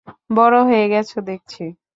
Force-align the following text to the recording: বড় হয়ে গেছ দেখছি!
বড় 0.37 0.57
হয়ে 0.67 0.85
গেছ 0.93 1.09
দেখছি! 1.29 1.63